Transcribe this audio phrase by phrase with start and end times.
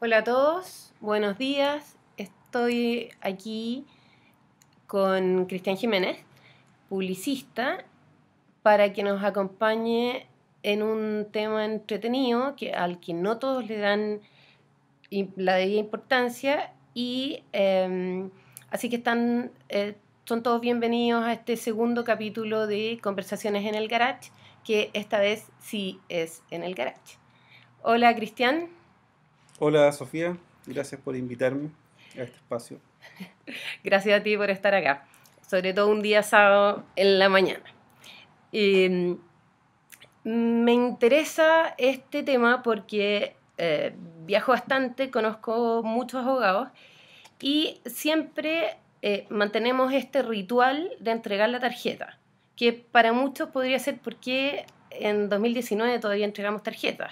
[0.00, 1.96] Hola a todos, buenos días.
[2.16, 3.84] Estoy aquí
[4.86, 6.18] con Cristian Jiménez,
[6.88, 7.84] publicista,
[8.62, 10.28] para que nos acompañe
[10.62, 14.20] en un tema entretenido que, al que no todos le dan
[15.34, 18.30] la debida importancia y em,
[18.70, 19.96] así que están, eh,
[20.26, 24.30] son todos bienvenidos a este segundo capítulo de Conversaciones en el Garage,
[24.64, 27.18] que esta vez sí es en el Garage.
[27.82, 28.77] Hola Cristian.
[29.60, 30.36] Hola Sofía,
[30.66, 31.70] gracias por invitarme
[32.16, 32.78] a este espacio.
[33.82, 35.04] gracias a ti por estar acá,
[35.50, 37.64] sobre todo un día sábado en la mañana.
[38.52, 39.18] Em,
[40.22, 43.96] me interesa este tema porque eh,
[44.26, 46.68] viajo bastante, conozco muchos abogados
[47.40, 52.20] y siempre eh, mantenemos este ritual de entregar la tarjeta,
[52.54, 57.10] que para muchos podría ser porque en 2019 todavía entregamos tarjetas.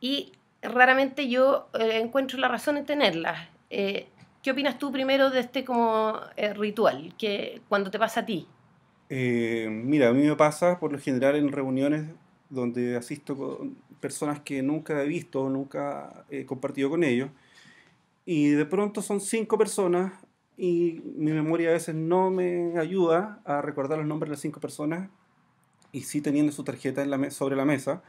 [0.00, 0.32] Y
[0.66, 3.48] raramente yo eh, encuentro la razón en tenerlas.
[3.68, 6.20] ¿Qué opinas tú primero de este como
[6.54, 8.46] ritual, que cuando te pasa a ti?
[9.08, 12.06] mira, a mí me pasa por lo general en reuniones
[12.48, 17.30] donde asisto con personas que nunca he visto, nunca he compartido con ellos,
[18.24, 20.12] y de pronto son cinco personas
[20.56, 24.60] y mi memoria a veces no me ayuda a recordar los nombres de las cinco
[24.60, 25.10] personas,
[25.92, 28.02] y sí teniendo su tarjeta en la sobre la mesa,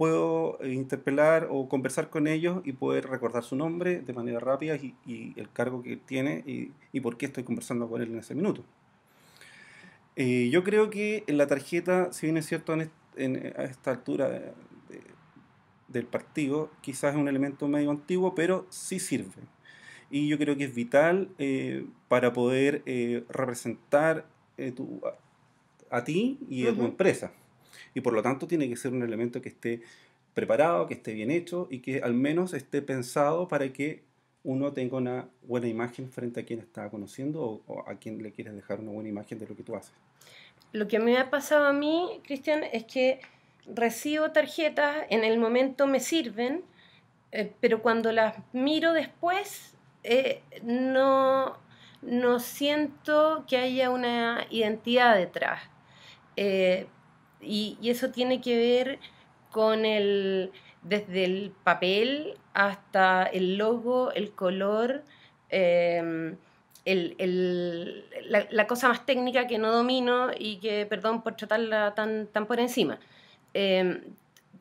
[0.00, 4.76] puedo eh, interpelar o conversar con ellos y poder recordar su nombre de manera rápida
[4.76, 8.34] y, el cargo que tiene y, y, por qué estoy conversando con él en ese
[8.34, 8.64] minuto.
[10.16, 14.54] Eh, yo creo que la tarjeta, si bien es cierto en, a esta altura
[15.88, 19.42] del partido, quizás es un elemento medio antiguo, pero sí sirve.
[20.10, 24.24] Y yo creo que es vital eh, para poder eh, representar
[24.56, 24.72] eh,
[25.90, 27.32] a, ti y a tu empresa.
[27.94, 29.82] Y por lo tanto tiene que ser un elemento que esté
[30.34, 34.02] preparado, que esté bien hecho y que al menos esté pensado para que
[34.42, 38.54] uno tenga una buena imagen frente a quien está conociendo o, a quien le quieres
[38.54, 39.92] dejar una buena imagen de lo que tú haces
[40.72, 43.20] lo que me ha pasado a mí, Cristian, es que
[43.66, 46.62] recibo tarjetas, en el momento me sirven,
[47.32, 49.74] eh, pero cuando las miro después,
[50.04, 51.56] eh, no,
[52.02, 55.62] no siento que haya una identidad detrás.
[56.36, 56.86] Eh,
[57.42, 58.98] y, eso tiene que ver
[59.50, 60.52] con el,
[60.82, 65.02] desde el papel hasta el logo, el color
[66.84, 72.46] el, la, cosa más técnica que no domino y que, perdón por tratarla tan, tan
[72.46, 72.98] por encima.
[73.54, 74.00] Em,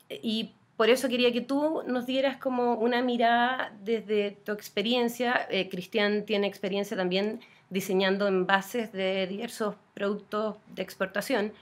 [0.10, 5.48] y por eso quería que tú nos dieras como una mirada desde tu experiencia.
[5.50, 11.54] Eh, Cristian tiene experiencia también diseñando envases de diversos productos de exportación.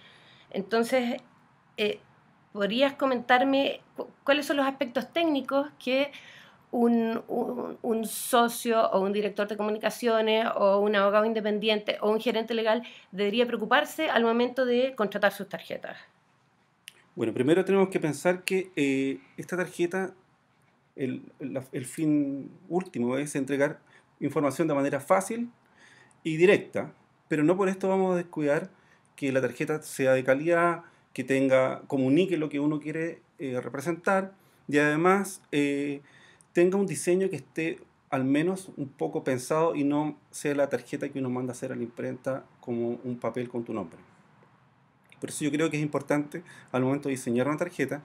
[0.58, 1.22] Entonces,
[1.78, 2.00] eh,
[2.52, 3.82] ¿podrías comentarme
[4.24, 6.12] cuáles son los aspectos técnicos que
[6.72, 7.22] un,
[8.06, 12.82] socio o un director de comunicaciones o un abogado independiente o un gerente legal
[13.12, 15.96] debería preocuparse al momento de contratar sus tarjetas?
[17.16, 20.16] Bueno, primero tenemos que pensar que eh, esta tarjeta,
[20.96, 21.22] el,
[21.72, 23.80] el, fin último es entregar
[24.20, 25.52] información de manera fácil
[26.24, 26.92] y directa,
[27.28, 28.72] pero no por esto vamos a descuidar
[29.18, 34.34] que la tarjeta sea de calidad, que tenga, comunique lo que uno quiere eh, representar
[34.70, 36.02] y además eh,
[36.54, 37.80] tenga un diseño que esté
[38.10, 41.74] al menos un poco pensado y no sea la tarjeta que uno manda a hacer
[41.74, 44.00] a la imprenta como un papel con tu nombre.
[45.20, 48.04] Por eso yo creo que es importante al momento de diseñar una tarjeta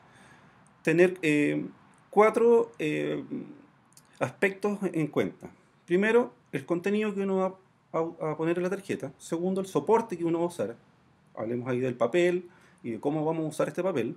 [0.82, 1.66] tener eh,
[2.10, 3.22] cuatro eh,
[4.18, 5.50] aspectos en cuenta.
[5.86, 9.12] Primero, el contenido que uno va a, poner en la tarjeta.
[9.18, 10.76] Segundo, el soporte que uno va a usar.
[11.34, 12.48] Hablemos ahí del papel
[12.82, 14.16] y de cómo vamos a usar este papel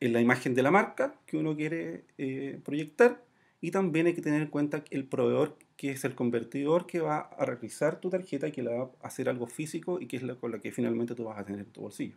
[0.00, 3.22] en la imagen de la marca que uno quiere eh, proyectar
[3.60, 7.30] y también hay que tener en cuenta el proveedor que es el convertidor que va
[7.38, 10.22] a realizar tu tarjeta y que le va a hacer algo físico y que es
[10.22, 12.14] la, con la que finalmente tú vas a tener en tu bolsillo.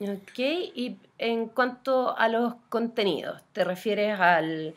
[0.00, 4.74] Ok, y en cuanto a los contenidos, ¿te refieres al,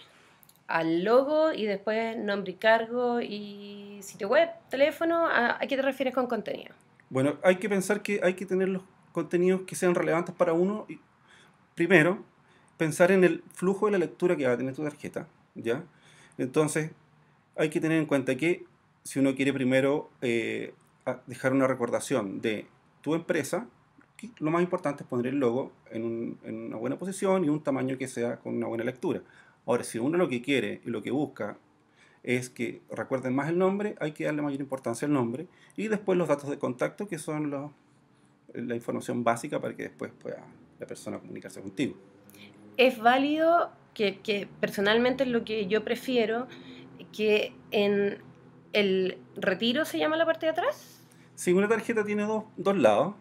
[0.68, 5.26] al logo y después nombre y cargo y sitio web, teléfono?
[5.26, 6.74] ¿A, ¿A qué te refieres con contenido?
[7.16, 8.84] Bueno, hay que pensar que hay que tener los
[9.14, 11.00] contenidos que sean relevantes para uno y
[11.74, 12.22] primero,
[12.76, 15.86] pensar en el flujo de la lectura que va a tener tu tarjeta, ¿ya?
[16.38, 16.92] Entonces,
[17.56, 18.66] hay que tener en cuenta que
[19.06, 20.74] si uno quiere primero eh,
[21.26, 22.68] dejar una recordación de
[23.00, 23.70] tu empresa,
[24.40, 28.10] lo más importante es poner el logo en, una buena posición y un tamaño que
[28.10, 29.22] sea con una buena lectura.
[29.66, 31.58] Ahora, si uno lo que quiere y lo que busca
[32.26, 36.18] es que recuerden más el nombre, hay que darle mayor importancia al nombre y después
[36.18, 37.52] los datos de contacto, que son
[38.54, 40.44] la información básica para que después pueda
[40.80, 41.96] la persona comunicarse contigo.
[42.78, 46.48] ¿Es válido que, que personalmente es lo que yo prefiero,
[47.12, 48.22] que en
[48.76, 51.02] el retiro se llama la parte de atrás.
[51.36, 53.16] Sí, una tarjeta tiene dos, dos lados.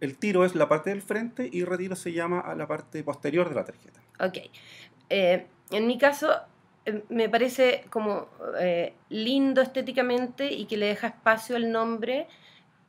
[0.00, 3.48] El tiro es la parte del frente y retiro se llama a la parte posterior
[3.48, 4.00] de la tarjeta.
[4.20, 4.38] Ok.
[5.10, 6.28] Eh, en mi caso,
[7.08, 8.28] me parece como
[8.58, 12.26] eh, lindo estéticamente y que le deja espacio al nombre,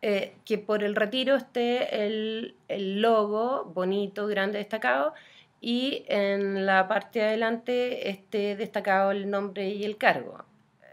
[0.01, 5.13] eh, que por el retiro esté el, el logo bonito, grande, destacado,
[5.61, 10.43] y en la parte de adelante esté destacado el nombre y el cargo.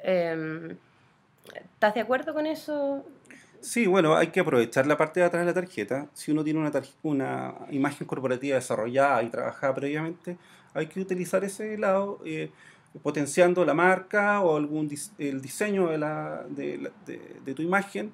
[0.02, 0.76] Em,
[1.55, 3.05] ¿Estás de acuerdo con eso?
[3.60, 6.06] Sí, bueno, hay que aprovechar la parte de atrás de la tarjeta.
[6.12, 6.70] Si uno tiene una,
[7.02, 10.37] una imagen corporativa desarrollada y trabajada previamente,
[10.75, 12.50] hay que utilizar ese lado eh,
[13.02, 18.12] potenciando la marca o algún el diseño de, la, de, tu imagen.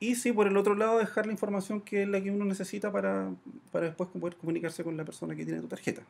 [0.00, 2.90] Y sí, por el otro lado, dejar la información que es la que uno necesita
[2.90, 3.30] para,
[3.70, 6.02] para después poder comunicarse con la persona que tiene tu tarjeta.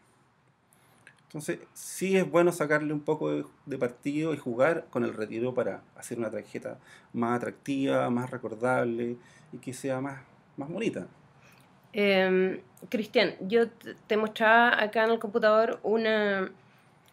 [1.32, 3.30] Entonces, sí es bueno sacarle un poco
[3.64, 6.78] de, partido y jugar con el retiro para hacer una tarjeta
[7.14, 9.16] más atractiva, más recordable
[9.50, 10.20] y que sea más,
[10.58, 11.06] más bonita.
[11.94, 12.60] Em,
[12.90, 13.70] Cristian, yo
[14.06, 16.52] te mostraba acá en el computador una,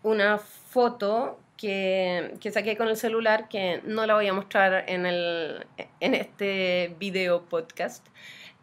[0.04, 5.06] una foto que, que saqué con el celular que no la voy a mostrar en,
[5.06, 5.66] el,
[6.00, 8.07] en este video podcast,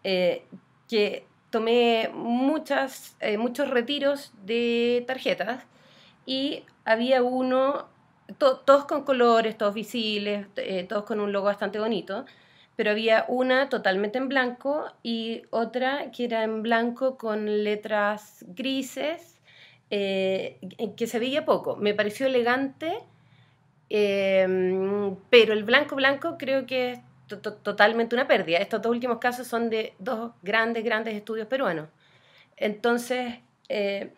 [0.03, 0.45] eh,
[0.89, 5.65] que tomé muchas, eh, muchos retiros de tarjetas
[6.25, 7.89] y había uno,
[8.39, 12.25] to- todos con colores, todos visibles, eh, todos con un logo bastante bonito,
[12.77, 19.36] pero había una totalmente en blanco y otra que era en blanco con letras grises,
[19.91, 20.59] eh,
[20.97, 21.77] que se veía poco.
[21.77, 22.99] Me pareció elegante,
[23.91, 26.99] eh, pero el blanco blanco creo que es
[27.29, 28.59] to- to- totalmente una pérdida.
[28.59, 31.89] Estos dos últimos casos son de dos grandes, grandes estudios peruanos.
[32.57, 33.35] Entonces,
[33.69, 34.13] eh,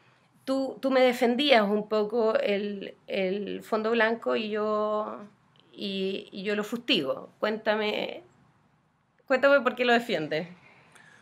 [0.44, 5.18] tú, tú me defendías un poco el, el fondo blanco y yo,
[5.72, 7.30] y, y yo lo fustigo.
[7.40, 8.22] Cuéntame,
[9.26, 10.48] cuéntame por qué lo defiendes.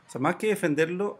[0.07, 1.19] O sea, más que defenderlo,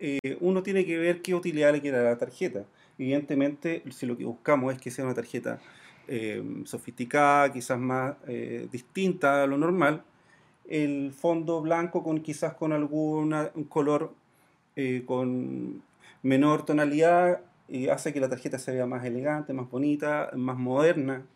[0.00, 2.64] eh, uno tiene que ver qué utilidad le quiere dar a la tarjeta.
[2.98, 5.60] Evidentemente, si lo que buscamos es que sea una tarjeta
[6.06, 10.02] eh, sofisticada, quizás más eh, distinta a lo normal,
[10.68, 14.14] el fondo blanco con quizás con alguna un color
[15.06, 15.82] con
[16.22, 17.40] menor tonalidad
[17.90, 21.26] hace que la tarjeta se vea más elegante, más bonita, más moderna,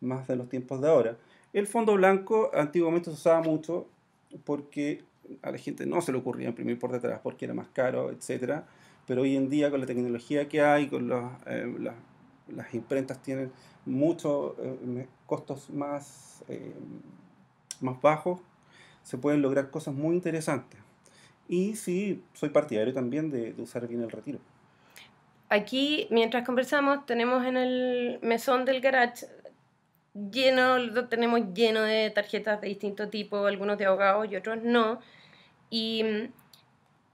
[0.00, 1.16] más de los tiempos de ahora.
[1.52, 3.88] El fondo blanco antiguamente se usaba mucho
[4.44, 5.02] porque
[5.42, 8.66] a la gente no se le ocurría imprimir por detrás porque era más caro, etcétera.
[9.06, 11.10] Pero hoy en día con la tecnología que hay, con
[11.46, 11.94] eh, las,
[12.48, 13.50] las imprentas tienen
[13.84, 16.74] muchos eh, costos más, eh,
[17.80, 18.40] más bajos,
[19.02, 20.78] se pueden lograr cosas muy interesantes.
[21.48, 24.38] Y sí, soy partidario también de, de usar bien el retiro.
[25.48, 29.26] Aquí, mientras conversamos, tenemos en el mesón del garage
[30.14, 35.00] lleno, lo tenemos lleno de tarjetas de distinto tipo, algunos de abogados y otros no.
[35.70, 36.04] Y,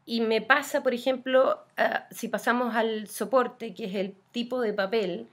[0.07, 4.73] y me pasa, por ejemplo, ah, si pasamos al soporte, que es el tipo de
[4.73, 5.29] papel,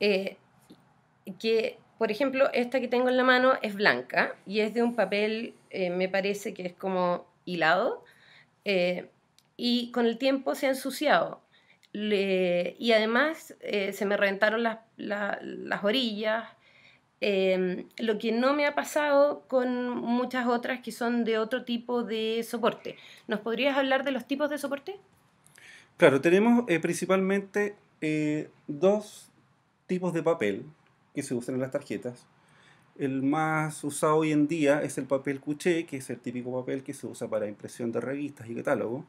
[0.00, 0.38] eh,
[1.38, 4.94] que, por ejemplo, esta que tengo en la mano es blanca y es de un
[4.94, 8.04] papel, eh, me parece que es como hilado,
[8.64, 9.10] eh,
[9.56, 11.42] y con el tiempo se ha ensuciado.
[11.92, 16.48] Le- y además eh, se me reventaron las, la- las orillas,
[17.28, 22.04] eh, lo que no me ha pasado con muchas otras que son de otro tipo
[22.04, 22.94] de soporte.
[23.26, 24.94] ¿Nos podrías hablar de los tipos de soporte?
[25.96, 29.32] Claro, tenemos eh, principalmente eh, dos
[29.88, 30.66] tipos de papel
[31.16, 32.24] que se usan en las tarjetas.
[32.96, 36.84] El más usado hoy en día es el papel cuché, que es el típico papel
[36.84, 39.04] que se usa para impresión de revistas y catálogos.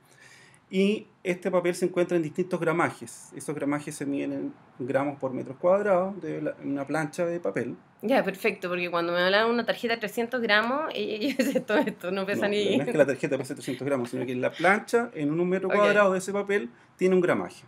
[0.69, 3.31] Y este papel se encuentra en distintos gramajes.
[3.36, 7.75] Esos gramajes se miden en gramos por metros cuadrados de la- una plancha de papel.
[8.01, 12.12] Ya, perfecto, porque cuando me hablaban de una tarjeta de 300 gramos, y decía, esto,
[12.12, 12.77] no pesa No, ni...
[12.77, 15.69] no es que la tarjeta pese 300 gramos, sino que la plancha en un metro
[15.69, 15.75] Ok.
[15.75, 17.63] cuadrado de ese papel tiene un gramaje.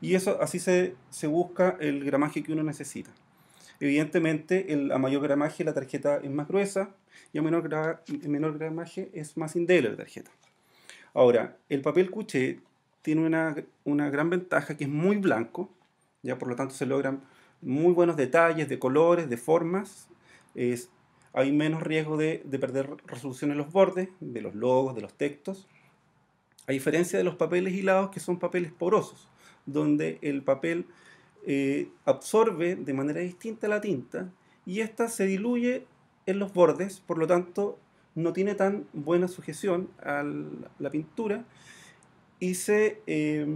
[0.00, 3.10] Y eso así se, se busca el gramaje que uno necesita.
[3.80, 6.90] Evidentemente, el, a mayor gramaje la tarjeta es más gruesa
[7.32, 10.30] y a menor, gra- menor gramaje es más indeleble la tarjeta.
[11.14, 12.60] Ahora, el papel cuché
[13.02, 15.70] tiene una, una gran ventaja que es muy blanco,
[16.22, 17.22] ya por lo tanto se logran
[17.62, 20.08] muy buenos detalles de colores, de formas.
[21.32, 25.14] Hay menos riesgo de, de perder resolución en los bordes, de los logos, de los
[25.14, 25.66] textos.
[26.66, 29.28] A diferencia de los papeles hilados, que son papeles porosos,
[29.66, 30.86] donde el papel
[31.46, 34.30] eh, absorbe de manera distinta la tinta
[34.64, 35.86] y ésta se diluye
[36.24, 37.78] en los bordes, por lo tanto
[38.14, 40.22] no tiene tan buena sujeción a
[40.78, 41.44] la pintura
[42.40, 43.46] y se, eh,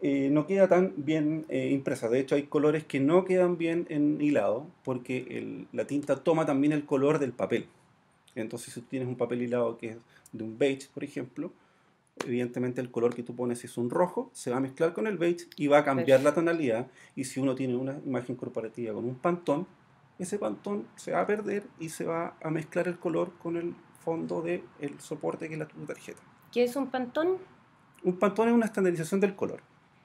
[0.00, 2.08] eh, no queda tan bien eh, impresa.
[2.08, 6.44] De hecho, hay colores que no quedan bien en hilado porque el- la tinta toma
[6.46, 7.66] también el color del papel.
[8.34, 9.96] Entonces, si tú tienes un papel hilado que es
[10.32, 11.52] de un beige, por ejemplo,
[12.26, 15.18] evidentemente el color que tú pones es un rojo, se va a mezclar con el
[15.18, 16.86] beige y va a cambiar la tonalidad.
[17.14, 19.66] Y si uno tiene una imagen corporativa con un pantón,
[20.22, 23.74] ese pantón se va a perder y se va a mezclar el color con el
[24.04, 24.62] fondo del
[24.98, 26.20] soporte que es la tu tarjeta.
[26.50, 27.38] ¿Qué es un pantón?
[28.02, 29.62] Un pantón es una estandarización del color.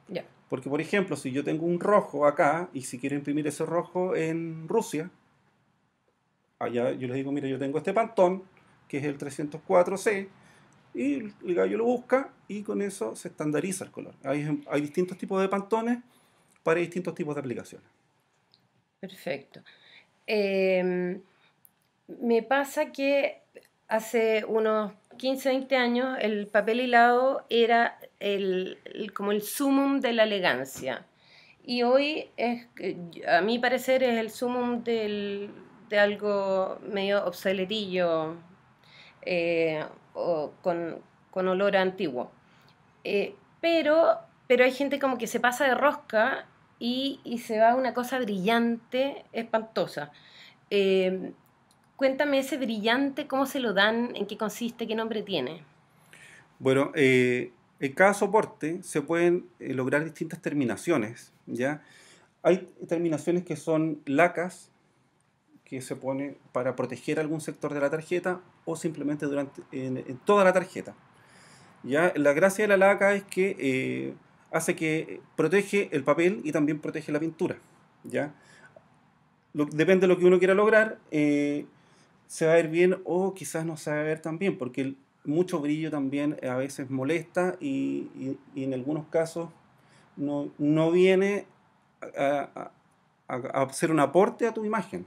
[0.08, 0.26] Ya.
[0.50, 4.16] Porque, por ejemplo, si yo tengo un rojo acá y si quiero imprimir ese rojo
[4.16, 5.10] en Rusia,
[6.60, 8.44] allá yo les digo, mira, yo tengo este pantón,
[8.88, 10.28] que es el 304C,
[10.94, 14.16] y el gallo lo busca y con eso se estandariza el color.
[14.24, 16.00] Hay, hay distintos tipos de pantones
[16.64, 17.88] para distintos tipos de aplicaciones.
[19.00, 19.62] Perfecto.
[20.28, 21.20] Eh,
[22.08, 23.42] me pasa que
[23.88, 28.78] hace unos 15, 20 años el papel hilado era el,
[29.16, 31.06] como el sumum de la elegancia.
[31.64, 32.30] Y hoy
[33.28, 35.50] a mi parecer, es el sumum de
[35.98, 38.36] algo medio obsoletillo
[39.24, 42.32] eh, o con, con olor antiguo.
[43.04, 46.46] Eh, pero, pero hay gente como que se pasa de rosca
[46.80, 50.12] y, y se va una cosa brillante, espantosa.
[50.70, 51.32] Eh,
[51.96, 55.64] cuéntame ese brillante, cómo se lo dan, en qué consiste, qué nombre tiene.
[56.60, 61.84] Bueno, eh, en cada soporte se pueden eh, lograr distintas terminaciones, ¿ya?
[62.44, 64.72] Hay terminaciones que son lacas,
[65.66, 70.18] que se pone para proteger algún sector de la tarjeta o simplemente durante en, en
[70.18, 70.96] toda la tarjeta.
[71.84, 72.14] ¿ya?
[72.16, 74.14] La gracia de la laca es que eh,
[74.52, 77.58] hace que protege el papel y también protege la pintura.
[78.04, 78.34] ¿ya?
[79.54, 81.66] Depende de lo que uno quiera lograr, eh,
[82.28, 84.94] se va a ver bien o quizás no se va a ver tan bien, porque
[85.26, 89.50] mucho brillo también a veces molesta y, en algunos casos
[90.18, 91.46] no, no viene
[92.18, 92.72] a,
[93.28, 95.06] a- a- ser un aporte a tu imagen.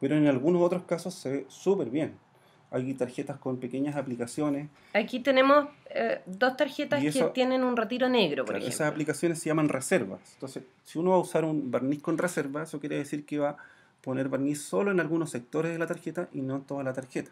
[0.00, 2.14] Pero en algunos otros casos se ve súper bien.
[2.70, 4.68] Hay tarjetas con pequeñas aplicaciones.
[4.92, 8.74] Aquí tenemos eh, dos tarjetas Y que eso- tienen un retiro negro, por Claro, ejemplo.
[8.74, 10.20] esas aplicaciones se llaman reservas.
[10.34, 13.50] Entonces, si uno va a usar un barniz con reserva, eso quiere decir que va
[13.50, 13.56] a
[14.02, 17.30] poner barniz solo en algunos sectores de la tarjeta y no en toda la tarjeta.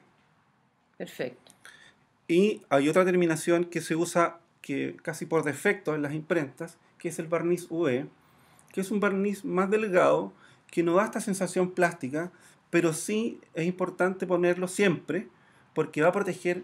[0.97, 1.52] Perfecto.
[2.28, 7.09] Y hay otra terminación que se usa que casi por defecto en las imprentas, que
[7.11, 8.07] es el barniz UV,
[8.73, 10.33] que es un barniz más delgado
[10.71, 12.33] que no da esta sensación plástica,
[12.76, 15.28] pero sí es importante ponerlo siempre
[15.73, 16.62] porque va a proteger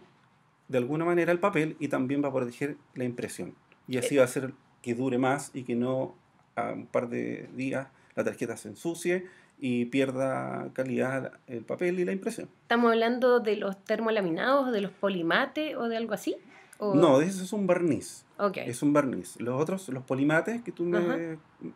[0.69, 3.55] de alguna manera el papel y también va a proteger la impresión.
[3.89, 4.53] Y así va a hacer
[4.83, 6.15] que dure más y que no
[6.55, 9.25] a un par de días la tarjeta se ensucie
[9.59, 12.51] y pierda calidad el papel y la impresión.
[12.65, 16.37] ¿Estamos hablando de los termolaminados, de los polimates o de algo así?
[16.77, 18.27] ¿O- No, ese es un barniz.
[18.37, 19.41] Ok, Es un barniz.
[19.41, 21.19] Los otros, los polimates que tú me Ajá.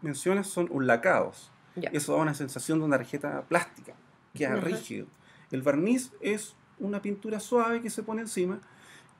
[0.02, 1.50] mencionas, son un lacados.
[1.92, 3.92] Eso da una sensación de una tarjeta plástica,
[4.36, 4.60] queda Ajá.
[4.60, 5.06] rígido.
[5.50, 8.60] El barniz es una pintura suave que se pone encima,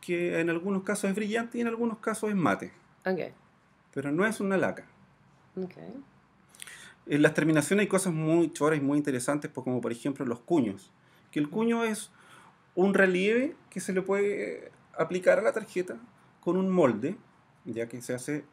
[0.00, 2.72] que en algunos casos es brillante y en algunos casos es mate,
[3.04, 3.32] Ok,
[3.92, 4.84] pero no es una laca.
[5.56, 5.72] ok.
[7.08, 10.40] En las terminaciones hay cosas muy choras y muy interesantes, pues, como por ejemplo los
[10.40, 10.90] cuños.
[11.30, 12.10] Que el cuño es
[12.74, 15.96] un relieve que se le puede aplicar a la tarjeta
[16.40, 17.16] con un molde,
[17.64, 18.44] ya que se hace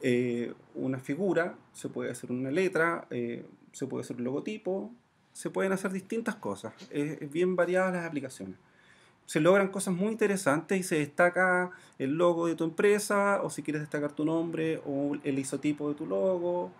[0.00, 4.92] eh, una figura, se puede hacer una letra, eh, se puede hacer un logotipo,
[5.32, 6.72] se pueden hacer distintas cosas.
[6.90, 8.56] Es, bien variadas las aplicaciones.
[9.26, 13.62] Se logran cosas muy interesantes y se destaca el logo de tu empresa, o si
[13.62, 16.70] quieres destacar tu nombre, o el isotipo de tu logo.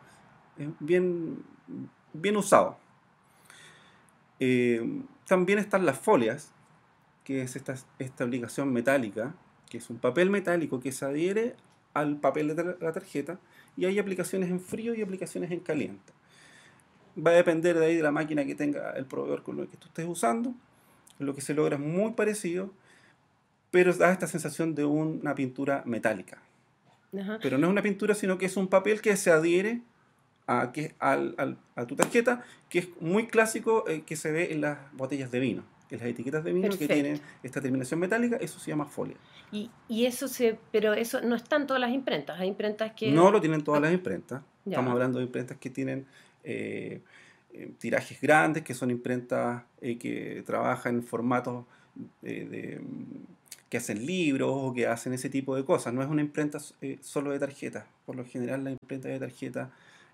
[0.59, 1.43] Es bien,
[2.13, 2.77] bien usado.
[4.41, 6.53] Eh, también están las folias,
[7.25, 9.35] que es esta, esta aplicación metálica,
[9.71, 11.57] que es un papel metálico que se adhiere
[11.95, 13.39] al papel de la tarjeta,
[13.77, 16.13] y hay aplicaciones en frío y aplicaciones en caliente.
[17.19, 19.77] Va a depender de ahí de la máquina que tenga el proveedor con lo que
[19.77, 20.55] tú estés usando.
[21.19, 22.71] Lo que se logra es muy parecido,
[23.71, 26.39] pero da esta sensación de una pintura metálica.
[27.19, 27.39] Ajá.
[27.43, 29.83] Pero no es una pintura, sino que es un papel que se adhiere
[30.47, 34.53] a, que, al- al- a tu tarjeta, que es muy clásico eh, que se ve
[34.53, 35.65] en las botellas de vino.
[35.91, 36.89] En las etiquetas de vino Perfecto.
[36.89, 39.17] que tienen esta terminación metálica, eso se llama folia.
[39.53, 42.41] Y, y eso se, pero eso no está en todas las imprentas.
[42.41, 43.13] Hay imprentas que.
[43.13, 44.41] No lo tienen todas las imprentas.
[44.65, 44.71] Ya.
[44.73, 46.07] Estamos hablando de imprentas que tienen
[47.79, 51.65] tirajes grandes, que son imprentas eh, que trabajan en formatos
[52.23, 53.27] eh, de, mm,
[53.69, 55.93] que hacen libros o que hacen ese tipo de cosas.
[55.95, 57.85] No es una imprenta eh, solo de tarjetas.
[58.07, 59.71] Por lo general la imprenta de tarjeta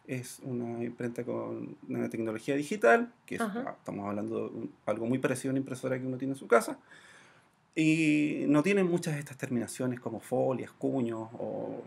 [0.06, 5.06] es una imprenta con una tecnología digital, que es- ah, estamos hablando de un- algo
[5.06, 6.78] muy parecido a una impresora que uno tiene en su casa.
[7.74, 11.82] Y no tienen muchas de estas terminaciones como folias, cuños o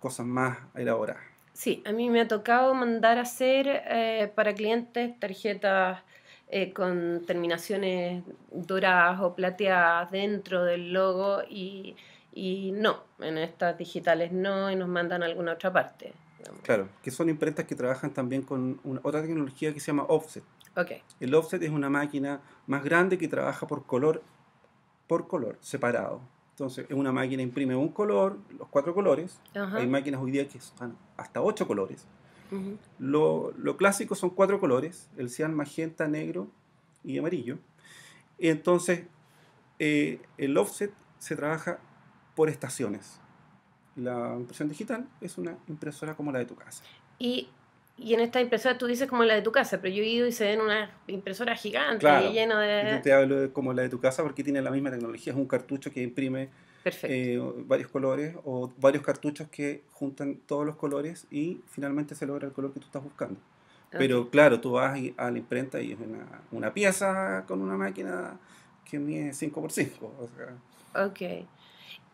[0.00, 1.22] cosas más elaboradas.
[1.58, 6.00] Sí, a mí me ha tocado mandar a hacer eh, para clientes tarjetas
[6.46, 8.22] eh, con terminaciones
[8.52, 11.96] doradas o plateadas dentro del logo y,
[12.32, 16.12] y no, en estas digitales no y nos mandan a alguna otra parte.
[16.38, 16.62] digamos.
[16.62, 20.44] Claro, que son imprentas que trabajan también con una- otra tecnología que se llama offset.
[20.76, 24.22] Ok, El offset es una máquina más grande que trabaja por color,
[25.08, 26.20] por color, separado.
[26.58, 29.38] Entonces, es una máquina imprime un color, los cuatro colores.
[29.54, 29.76] Ajá.
[29.76, 32.04] Hay máquinas hoy día que son hasta ocho colores.
[32.50, 36.48] ujú, Lo, lo clásico son cuatro colores, el cian, magenta, negro
[37.04, 37.58] y amarillo.
[38.38, 39.04] Entonces,
[39.78, 41.78] eh, el offset se trabaja
[42.34, 43.20] por estaciones.
[43.94, 46.82] La impresión digital es una impresora como la de tu casa.
[47.20, 47.50] Y,
[47.98, 50.26] y en esta impresora tú dices como la de tu casa, pero yo he ido
[50.26, 52.30] y se ven una impresora gigante Claro.
[52.30, 53.00] y lleno Y Yo de...
[53.02, 55.32] te hablo de como la de tu casa porque tiene la misma tecnología.
[55.32, 56.48] Es un cartucho que imprime
[57.02, 62.46] eh, varios colores o varios cartuchos que juntan todos los colores y finalmente se logra
[62.46, 63.38] el color que tú estás buscando.
[63.90, 64.30] Pero Ok.
[64.30, 68.38] claro, tú vas a la imprenta y es una, una pieza con una máquina
[68.88, 69.90] que mide 5x5.
[70.02, 71.46] O sea, Ok.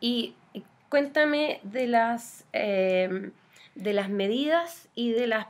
[0.00, 3.30] Y y cuéntame de las, eh,
[3.74, 5.46] de las medidas y de las,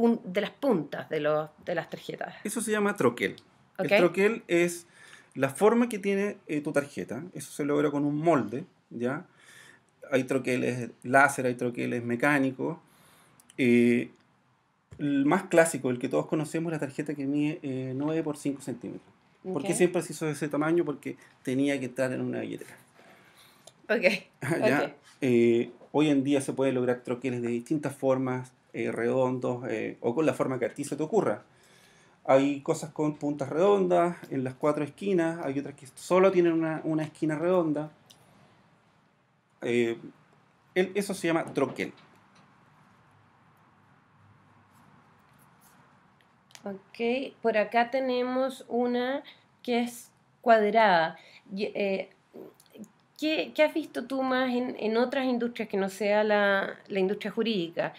[0.00, 2.34] pun- de las puntas de, los, de las tarjetas.
[2.44, 3.36] eso se llama troquel.
[3.78, 4.86] El troquel es
[5.34, 7.22] la forma que tiene eh, tu tarjeta.
[7.34, 9.24] Eso se logra con un molde, ¿ya?
[10.10, 12.78] Hay troqueles láser, hay troqueles mecánicos.
[13.56, 14.10] Eh,
[14.98, 18.60] el más clásico, el que todos conocemos, la tarjeta que mide eh, 9 por 5
[18.60, 19.08] centímetros.
[19.42, 20.84] ¿Por qué siempre se hizo de ese tamaño?
[20.84, 22.76] Porque tenía que estar en una billetera.
[23.88, 24.02] Ok.
[24.60, 24.94] ¿ya?
[25.22, 30.14] Eh, hoy en día se puede lograr troqueles de distintas formas, eh, redondos eh, o
[30.14, 31.42] con la forma que a ti se te ocurra.
[32.24, 36.80] Hay cosas con puntas redondas en las cuatro esquinas, hay otras que solo tienen una,
[36.84, 37.90] una esquina redonda.
[39.62, 39.98] Eh,
[40.74, 41.92] eso se llama troquel.
[46.62, 49.22] Ok, por acá tenemos una
[49.62, 50.10] que es
[50.42, 51.16] cuadrada.
[53.20, 57.00] ¿qué, qué has visto tú más en, en otras industrias que no sea la, la
[57.00, 57.92] industria jurídica?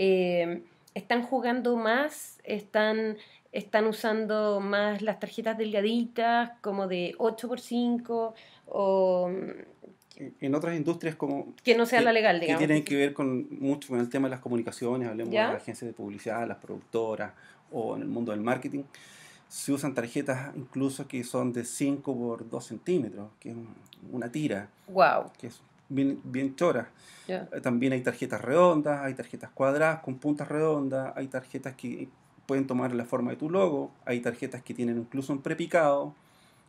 [0.00, 0.62] Eh,
[0.94, 2.38] ¿Están jugando más?
[2.44, 3.16] ¿Están,
[3.50, 8.32] ¿Están usando más las tarjetas delgaditas como de 8x5?
[8.66, 9.28] ¿O
[10.40, 12.58] En- otras industrias como que no sea que- la legal, que digamos?
[12.66, 15.48] tienen que ver con mucho con el tema de las comunicaciones, hablemos ¿Ya?
[15.48, 17.32] de las agencias de publicidad, las productoras
[17.72, 18.82] o en el mundo del marketing,
[19.48, 23.74] se usan tarjetas incluso que son de 5 por 2 centímetros, que es un-
[24.12, 25.32] una tira, Wow.
[25.38, 26.90] que es bien, bien chora.
[27.26, 27.48] ya.
[27.52, 32.08] Eh, También hay tarjetas redondas, hay tarjetas cuadradas con puntas redondas, hay tarjetas que
[32.46, 36.14] pueden tomar la forma de tu logo, hay tarjetas que tienen incluso un prepicado,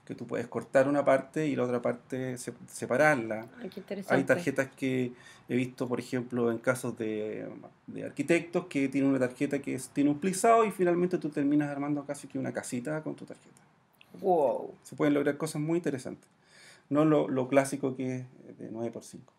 [0.06, 3.46] que tú puedes cortar una parte y la otra parte se- separarla.
[3.62, 4.16] Ay, interesante.
[4.16, 5.14] Hay tarjetas que
[5.48, 7.48] he visto, por ejemplo, en casos de,
[7.88, 11.70] de arquitectos que tienen una tarjeta que es- tiene un plisado y finalmente tú terminas
[11.70, 13.62] armando casi que una casita con tu tarjeta.
[14.20, 14.74] Wow.
[14.84, 16.28] Se pueden lograr cosas muy interesantes.
[16.90, 19.34] No lo, lo clásico que es de 9x5.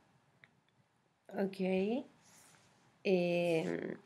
[1.39, 2.05] Ok.
[3.05, 3.97] Eh,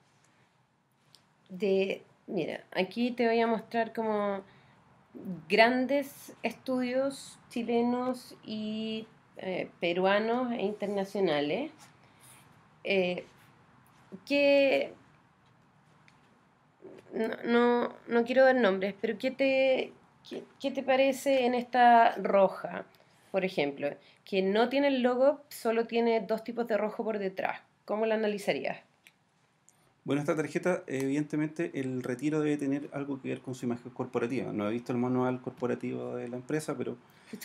[1.49, 4.43] de, mira, aquí te voy a mostrar como
[5.49, 11.73] grandes estudios chilenos y eh, peruanos e internacionales.
[12.85, 13.25] Eh,
[14.27, 14.93] que
[17.13, 19.93] no, no, no quiero dar nombres, pero ¿qué te,
[20.29, 22.85] qué, qué te parece en esta roja,
[23.35, 23.89] por ejemplo?
[24.25, 27.61] Que no tiene el logo, solo tiene dos tipos de rojo por detrás.
[27.85, 28.79] ¿Cómo la analizarías?
[30.05, 34.53] Bueno, esta tarjeta, evidentemente, el retiro debe tener algo que ver con su imagen corporativa.
[34.53, 36.97] No he visto el manual corporativo de la empresa, pero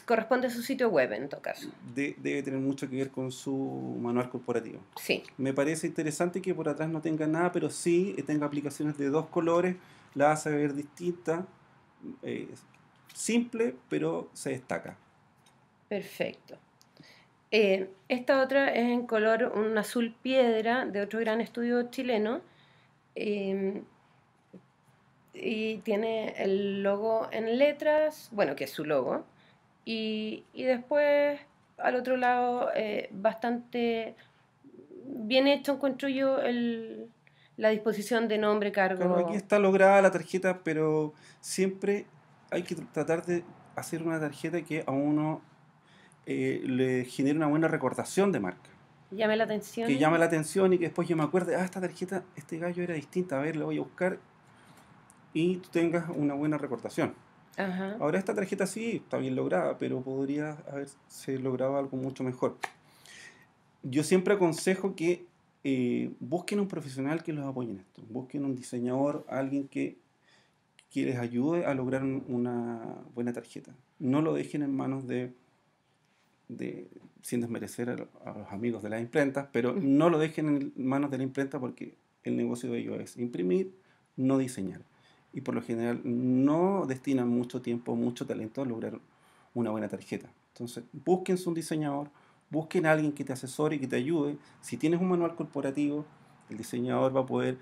[0.05, 1.71] Corresponde a su sitio web, en todo caso.
[1.95, 4.79] de- debe tener mucho que ver con su manual corporativo.
[5.01, 5.23] Sí.
[5.39, 9.25] Me parece interesante que por atrás no tenga nada, pero sí tenga aplicaciones de dos
[9.29, 9.75] colores,
[10.13, 11.47] la hace ver distinta,
[12.21, 12.47] eh,
[13.15, 14.95] simple, pero se destaca.
[15.89, 16.57] Perfecto.
[17.51, 22.41] Eh, esta otra es en color un azul piedra de otro gran estudio chileno.
[23.15, 23.83] eh,
[25.33, 29.25] y tiene el logo en letras, bueno, que es su logo.
[29.85, 31.39] Y, y después
[31.77, 34.15] al otro lado, eh, bastante
[35.05, 37.09] bien hecho, encuentro yo el,
[37.57, 38.97] la disposición de nombre, cargo.
[39.05, 42.05] Claro, aquí está lograda la tarjeta, pero siempre
[42.51, 43.43] hay que tr- tratar de
[43.75, 45.41] hacer una tarjeta que a uno
[46.31, 48.69] eh, le genere una buena recordación de marca.
[49.09, 49.87] Llame la atención.
[49.87, 52.83] Que llame la atención y que después yo me acuerde, ah, esta tarjeta, este gallo
[52.83, 54.19] era distinta, a ver, la voy a buscar
[55.33, 57.15] y tú tengas una buena recordación.
[57.57, 57.97] Ajá.
[57.99, 62.57] Ahora esta tarjeta sí está bien lograda, pero podría haberse logrado algo mucho mejor.
[63.81, 65.25] Yo siempre aconsejo que
[65.63, 68.03] eh, busquen un profesional que los apoye en esto.
[68.07, 69.97] Busquen un diseñador, alguien que,
[70.91, 72.83] que les ayude a lograr una
[73.15, 73.73] buena tarjeta.
[73.97, 75.33] No lo dejen en manos de,
[76.49, 76.89] de
[77.21, 77.95] sin desmerecer a,
[78.33, 81.95] los amigos de las imprentas, pero no lo dejen en manos de la imprenta porque
[82.23, 83.73] el negocio de ellos es imprimir,
[84.17, 84.81] no diseñar.
[85.31, 88.99] Y por lo general no destinan mucho tiempo, mucho talento a lograr
[89.53, 90.31] una buena tarjeta.
[90.53, 92.09] Entonces, busquen un diseñador,
[92.49, 94.37] busquen a alguien que te asesore y que te ayude.
[94.61, 96.05] Si tienes un manual corporativo,
[96.49, 97.59] el diseñador va a poder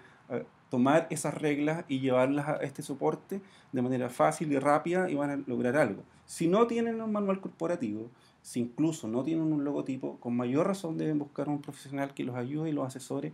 [0.70, 5.30] tomar esas reglas y llevarlas a este soporte de manera fácil y rápida y van
[5.30, 6.04] a lograr algo.
[6.26, 8.10] Si no tienen un manual corporativo,
[8.48, 12.38] si incluso no tienen un logotipo, con mayor razón deben buscar un profesional que los
[12.38, 13.34] ayude y los asesore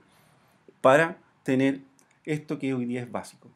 [0.82, 1.82] para tener
[2.26, 3.48] esto que hoy día es básico.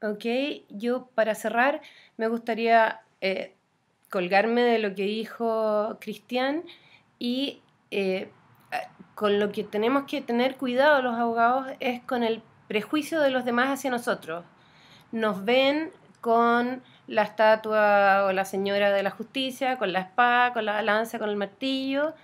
[0.00, 0.24] Ok,
[0.70, 1.82] yo para cerrar
[2.16, 3.52] me gustaría eh,
[4.08, 6.62] colgarme de lo que dijo Cristian
[7.18, 8.30] y eh,
[9.14, 13.44] con lo que tenemos que tener cuidado los abogados es con el prejuicio de los
[13.44, 14.46] demás hacia nosotros.
[15.10, 15.90] Nos ven
[16.22, 21.18] con la estatua o la señora de la justicia, con la espada, con la balanza,
[21.18, 22.14] con el martillo,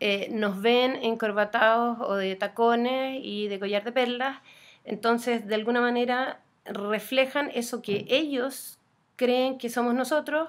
[0.00, 4.40] eh, nos ven encorbatados o de tacones y de collar de perlas,
[4.84, 8.78] entonces de alguna manera reflejan eso que ellos
[9.16, 10.48] creen que somos nosotros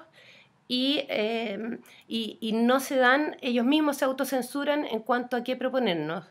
[0.68, 6.24] Em, y, y, no se dan, ellos mismos se autocensuran en cuanto a qué proponernos.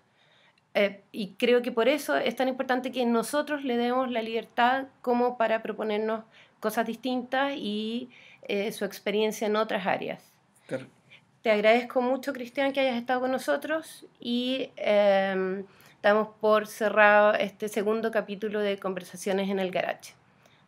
[0.73, 4.85] Eh, y creo que por eso es tan importante que nosotros le demos la libertad
[5.01, 6.23] como para proponernos
[6.63, 8.09] cosas distintas y
[8.43, 10.23] eh, su experiencia en otras áreas.
[11.41, 15.65] Te agradezco mucho, Cristian, que hayas estado con nosotros y eh,
[16.01, 20.13] damos por cerrado este segundo capítulo de Conversaciones en el Garage.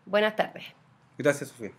[0.05, 0.65] Buenas tardes.
[1.17, 1.71] Gracias, Sofía.